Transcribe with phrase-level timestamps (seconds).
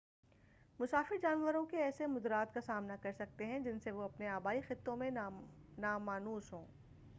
[0.79, 4.61] مسافر جانوروں کے ایسے مضرات کا سامنا کر سکتے ہیں جن سے وہ اپنے آبائی
[4.61, 5.11] خطوں میں
[5.77, 6.65] نامانوس ہوں